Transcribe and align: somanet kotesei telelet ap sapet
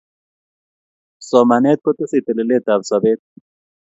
somanet 1.27 1.79
kotesei 1.83 2.25
telelet 2.25 2.65
ap 2.73 2.81
sapet 2.89 3.19